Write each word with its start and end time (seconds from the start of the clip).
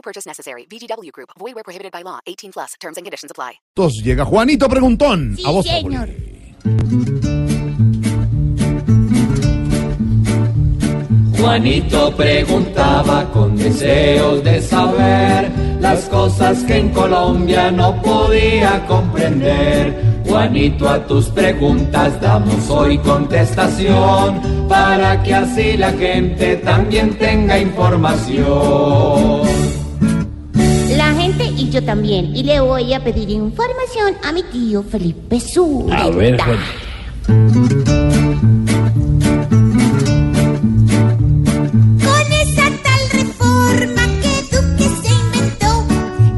No 0.00 0.02
purchase 0.02 0.26
necessary. 0.26 0.66
VGW 0.66 1.12
Group. 1.12 1.30
Void 1.38 1.54
where 1.54 1.62
prohibited 1.62 1.92
by 1.92 2.02
law. 2.02 2.20
18 2.26 2.52
plus. 2.52 2.74
Terms 2.80 2.96
and 2.96 3.04
conditions 3.04 3.30
apply. 3.30 3.60
Entonces 3.76 4.02
llega 4.02 4.24
Juanito 4.24 4.66
Preguntón. 4.66 5.36
Sí, 5.36 5.44
a 5.44 5.50
vos, 5.50 5.66
señor. 5.66 6.08
Juanito 11.38 12.16
preguntaba 12.16 13.30
con 13.32 13.56
deseos 13.56 14.42
de 14.42 14.62
saber 14.62 15.50
las 15.80 16.08
cosas 16.08 16.62
que 16.64 16.78
en 16.78 16.90
Colombia 16.90 17.70
no 17.70 18.00
podía 18.00 18.86
comprender. 18.86 20.22
Juanito, 20.26 20.88
a 20.88 21.04
tus 21.06 21.26
preguntas 21.26 22.18
damos 22.20 22.70
hoy 22.70 22.96
contestación 22.98 24.66
para 24.68 25.22
que 25.22 25.34
así 25.34 25.76
la 25.76 25.90
gente 25.92 26.56
también 26.56 27.18
tenga 27.18 27.58
información. 27.58 29.39
Y 31.60 31.68
yo 31.68 31.84
también. 31.84 32.34
Y 32.34 32.42
le 32.42 32.58
voy 32.58 32.94
a 32.94 33.04
pedir 33.04 33.28
información 33.28 34.14
a 34.24 34.32
mi 34.32 34.42
tío 34.44 34.82
Felipe 34.82 35.38
Zurita. 35.38 36.04
A 36.04 36.08
ver, 36.08 36.40
Juanito. 36.40 36.64
Con 42.06 42.32
esa 42.32 42.64
tal 42.82 43.02
reforma 43.12 44.02
que 44.22 44.32
Duque 44.50 44.88
se 45.02 45.12
inventó, 45.12 45.86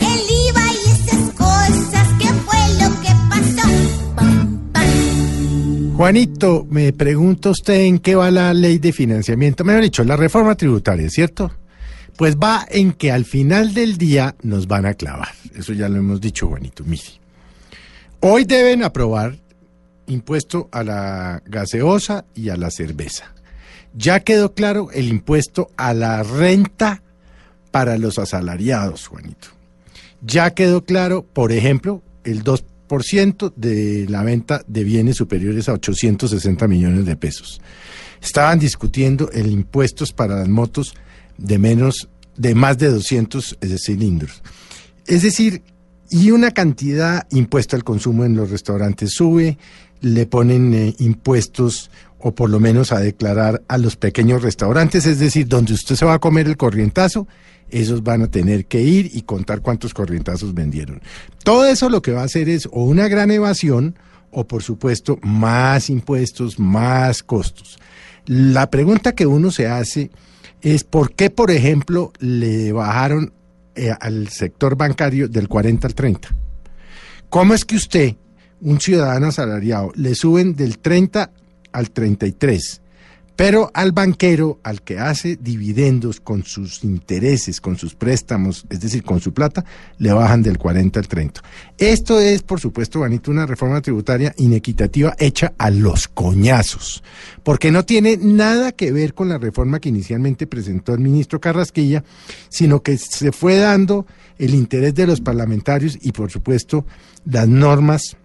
el 0.00 0.20
IVA 0.48 0.66
y 0.70 0.90
esas 0.90 1.32
cosas, 1.32 2.06
¿qué 2.20 2.28
fue 2.44 2.60
lo 2.78 2.88
que 3.00 3.12
pasó? 3.30 3.66
Pam, 4.16 4.70
pam. 4.74 5.96
Juanito, 5.96 6.66
me 6.68 6.92
pregunta 6.92 7.48
usted 7.48 7.80
en 7.86 8.00
qué 8.00 8.16
va 8.16 8.30
la 8.30 8.52
ley 8.52 8.76
de 8.76 8.92
financiamiento. 8.92 9.64
Mejor 9.64 9.82
dicho, 9.82 10.04
la 10.04 10.16
reforma 10.16 10.54
tributaria, 10.56 11.08
¿cierto? 11.08 11.50
Pues 12.16 12.36
va 12.36 12.66
en 12.70 12.92
que 12.92 13.12
al 13.12 13.24
final 13.24 13.74
del 13.74 13.98
día 13.98 14.36
nos 14.42 14.66
van 14.66 14.86
a 14.86 14.94
clavar. 14.94 15.34
Eso 15.54 15.72
ya 15.72 15.88
lo 15.88 15.98
hemos 15.98 16.20
dicho, 16.20 16.48
Juanito. 16.48 16.82
Mire. 16.84 17.02
Hoy 18.20 18.44
deben 18.44 18.82
aprobar 18.82 19.36
impuesto 20.06 20.68
a 20.72 20.82
la 20.82 21.42
gaseosa 21.46 22.24
y 22.34 22.48
a 22.48 22.56
la 22.56 22.70
cerveza. 22.70 23.34
Ya 23.94 24.20
quedó 24.20 24.54
claro 24.54 24.90
el 24.92 25.08
impuesto 25.08 25.70
a 25.76 25.94
la 25.94 26.22
renta 26.22 27.02
para 27.70 27.98
los 27.98 28.18
asalariados, 28.18 29.06
Juanito. 29.06 29.48
Ya 30.22 30.52
quedó 30.52 30.84
claro, 30.84 31.24
por 31.24 31.52
ejemplo, 31.52 32.02
el 32.24 32.42
2% 32.42 32.64
de 33.56 34.06
la 34.08 34.22
venta 34.22 34.62
de 34.66 34.84
bienes 34.84 35.16
superiores 35.16 35.68
a 35.68 35.74
860 35.74 36.68
millones 36.68 37.06
de 37.06 37.16
pesos. 37.16 37.60
Estaban 38.22 38.58
discutiendo 38.58 39.30
el 39.32 39.50
impuestos 39.50 40.12
para 40.12 40.36
las 40.36 40.48
motos 40.48 40.94
de 41.38 41.58
menos 41.58 42.08
de 42.36 42.54
más 42.54 42.78
de 42.78 42.90
200 42.90 43.58
cilindros. 43.78 44.42
Es 45.06 45.22
decir, 45.22 45.62
y 46.10 46.30
una 46.30 46.50
cantidad 46.52 47.26
impuesto 47.30 47.76
al 47.76 47.84
consumo 47.84 48.24
en 48.24 48.36
los 48.36 48.50
restaurantes 48.50 49.12
sube, 49.12 49.58
le 50.00 50.26
ponen 50.26 50.74
eh, 50.74 50.94
impuestos 50.98 51.90
o 52.18 52.34
por 52.34 52.50
lo 52.50 52.60
menos 52.60 52.92
a 52.92 53.00
declarar 53.00 53.62
a 53.68 53.78
los 53.78 53.96
pequeños 53.96 54.42
restaurantes, 54.42 55.06
es 55.06 55.18
decir, 55.18 55.48
donde 55.48 55.74
usted 55.74 55.96
se 55.96 56.04
va 56.04 56.14
a 56.14 56.18
comer 56.18 56.46
el 56.46 56.56
corrientazo, 56.56 57.26
esos 57.70 58.02
van 58.02 58.22
a 58.22 58.30
tener 58.30 58.66
que 58.66 58.82
ir 58.82 59.10
y 59.14 59.22
contar 59.22 59.60
cuántos 59.60 59.94
corrientazos 59.94 60.54
vendieron. 60.54 61.00
Todo 61.42 61.66
eso 61.66 61.88
lo 61.88 62.02
que 62.02 62.12
va 62.12 62.22
a 62.22 62.26
hacer 62.26 62.48
es 62.48 62.66
o 62.72 62.84
una 62.84 63.08
gran 63.08 63.30
evasión 63.30 63.96
o 64.30 64.46
por 64.46 64.62
supuesto 64.62 65.18
más 65.22 65.88
impuestos, 65.90 66.58
más 66.58 67.22
costos. 67.22 67.78
La 68.26 68.70
pregunta 68.70 69.14
que 69.14 69.26
uno 69.26 69.50
se 69.50 69.66
hace 69.66 70.10
es 70.62 70.84
por 70.84 71.14
qué, 71.14 71.30
por 71.30 71.50
ejemplo, 71.50 72.12
le 72.18 72.72
bajaron 72.72 73.32
eh, 73.74 73.92
al 74.00 74.28
sector 74.28 74.76
bancario 74.76 75.28
del 75.28 75.48
40 75.48 75.86
al 75.86 75.94
30. 75.94 76.28
¿Cómo 77.28 77.54
es 77.54 77.64
que 77.64 77.76
usted, 77.76 78.16
un 78.60 78.80
ciudadano 78.80 79.28
asalariado, 79.28 79.92
le 79.94 80.14
suben 80.14 80.54
del 80.54 80.78
30 80.78 81.30
al 81.72 81.90
33, 81.90 82.80
pero 83.36 83.70
al 83.74 83.92
banquero, 83.92 84.58
al 84.62 84.80
que 84.80 84.98
hace 84.98 85.36
dividendos 85.36 86.20
con 86.20 86.42
sus 86.42 86.82
intereses, 86.82 87.60
con 87.60 87.76
sus 87.76 87.94
préstamos, 87.94 88.64
es 88.70 88.80
decir, 88.80 89.04
con 89.04 89.20
su 89.20 89.34
plata, 89.34 89.62
le 89.98 90.10
bajan 90.12 90.42
del 90.42 90.56
40 90.56 90.98
al 90.98 91.06
30? 91.06 91.42
Esto 91.76 92.18
es, 92.18 92.42
por 92.42 92.60
supuesto, 92.60 93.00
Vanito, 93.00 93.30
una 93.30 93.44
reforma 93.44 93.82
tributaria 93.82 94.34
inequitativa 94.38 95.14
hecha 95.18 95.52
a 95.58 95.70
los 95.70 96.08
coñazos, 96.08 97.04
porque 97.42 97.70
no 97.70 97.84
tiene 97.84 98.16
nada 98.16 98.72
que 98.72 98.90
ver 98.90 99.12
con 99.12 99.28
la 99.28 99.36
reforma 99.36 99.80
que 99.80 99.90
inicialmente 99.90 100.46
presentó 100.46 100.94
el 100.94 101.00
ministro 101.00 101.38
Carrasquilla, 101.38 102.04
sino 102.48 102.82
que 102.82 102.96
se 102.96 103.32
fue 103.32 103.56
dando 103.56 104.06
el 104.38 104.54
interés 104.54 104.94
de 104.94 105.06
los 105.06 105.20
parlamentarios 105.20 105.98
y, 106.00 106.12
por 106.12 106.30
supuesto, 106.30 106.86
las 107.26 107.46
normas 107.46 108.16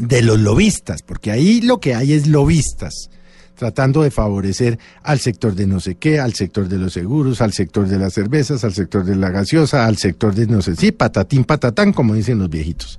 de 0.00 0.22
los 0.22 0.38
lobistas, 0.38 1.02
porque 1.02 1.32
ahí 1.32 1.60
lo 1.60 1.80
que 1.80 1.96
hay 1.96 2.12
es 2.12 2.28
lobistas 2.28 3.10
tratando 3.58 4.02
de 4.02 4.10
favorecer 4.12 4.78
al 5.02 5.18
sector 5.18 5.54
de 5.54 5.66
no 5.66 5.80
sé 5.80 5.96
qué, 5.96 6.20
al 6.20 6.32
sector 6.32 6.68
de 6.68 6.78
los 6.78 6.92
seguros, 6.92 7.40
al 7.40 7.52
sector 7.52 7.88
de 7.88 7.98
las 7.98 8.14
cervezas, 8.14 8.62
al 8.62 8.72
sector 8.72 9.04
de 9.04 9.16
la 9.16 9.30
gaseosa, 9.30 9.86
al 9.86 9.96
sector 9.96 10.32
de 10.34 10.46
no 10.46 10.62
sé 10.62 10.76
sí, 10.76 10.92
patatín, 10.92 11.44
patatán, 11.44 11.92
como 11.92 12.14
dicen 12.14 12.38
los 12.38 12.48
viejitos. 12.48 12.98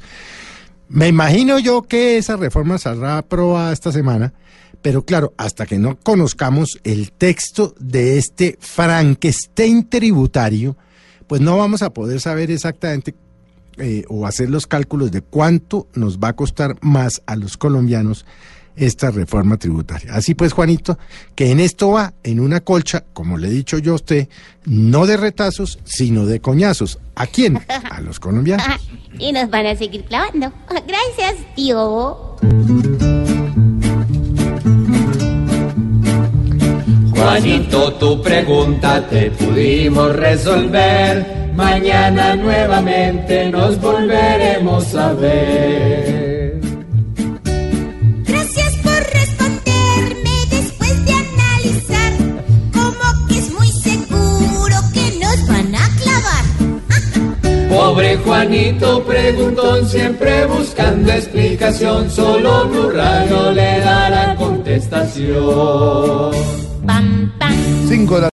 Me 0.90 1.08
imagino 1.08 1.60
yo 1.60 1.84
que 1.84 2.18
esa 2.18 2.36
reforma 2.36 2.78
saldrá 2.78 3.20
aprobada 3.20 3.72
esta 3.72 3.94
semana, 3.94 4.34
pero 4.82 5.06
claro, 5.06 5.34
hasta 5.38 5.66
que 5.66 5.80
no 5.80 5.98
conozcamos 5.98 6.80
el 6.84 7.14
texto 7.14 7.74
de 7.80 8.18
este 8.18 8.58
Frankenstein 8.60 9.88
tributario, 9.88 10.76
pues 11.28 11.40
no 11.40 11.58
vamos 11.58 11.84
a 11.84 11.94
poder 11.94 12.20
saber 12.20 12.52
exactamente 12.52 13.16
eh, 13.78 14.04
o 14.10 14.28
hacer 14.28 14.50
los 14.50 14.68
cálculos 14.68 15.10
de 15.12 15.22
cuánto 15.22 15.88
nos 15.94 16.20
va 16.20 16.30
a 16.30 16.36
costar 16.36 16.76
más 16.82 17.22
a 17.28 17.38
los 17.38 17.56
colombianos 17.56 18.26
esta 18.76 19.12
reforma 19.12 19.58
tributaria. 19.58 20.14
Así 20.14 20.36
pues, 20.36 20.54
Juanito, 20.54 20.98
que 21.36 21.52
en 21.52 21.60
esto 21.60 21.92
va 21.92 22.14
en 22.24 22.40
una 22.40 22.62
colcha, 22.62 23.04
como 23.14 23.38
le 23.38 23.48
he 23.48 23.52
dicho 23.52 23.78
yo 23.78 23.94
a 23.94 23.96
usted, 23.96 24.30
no 24.66 25.06
de 25.06 25.18
retazos, 25.18 25.80
sino 25.84 26.26
de 26.26 26.40
coñazos. 26.40 27.00
¿A 27.16 27.28
quién? 27.28 27.60
A 27.92 28.02
los 28.02 28.20
colombianos. 28.20 28.66
Y 29.18 29.32
nos 29.32 29.50
van 29.50 29.66
a 29.66 29.76
seguir 29.76 30.06
clavando. 30.06 30.54
Gracias, 30.88 31.36
tío. 31.56 32.38
Juanito, 37.12 37.94
tu 37.94 38.22
pregunta 38.22 39.06
te 39.10 39.32
pudimos 39.32 40.16
resolver. 40.16 41.52
Mañana 41.54 42.36
nuevamente 42.36 43.50
nos 43.50 43.82
volveremos 43.82 44.96
a 44.96 45.12
ver. 45.14 46.19
Pobre 58.00 58.16
Juanito 58.16 59.04
preguntón, 59.04 59.86
siempre 59.86 60.46
buscando 60.46 61.12
explicación. 61.12 62.10
Solo 62.10 62.66
Blue 62.70 62.92
Radio 62.92 63.52
le 63.52 63.82
dará 63.82 64.38
contestación. 64.38 66.32
Pam, 66.88 67.30
pam. 67.38 67.54
Cinco 67.90 68.16
de 68.16 68.22
la 68.22 68.28